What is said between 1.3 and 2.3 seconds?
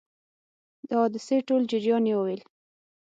ټول جریان یې